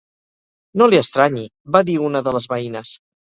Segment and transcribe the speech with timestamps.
[0.81, 1.43] No li estranyi,
[1.77, 2.97] va dir una de les veïnes.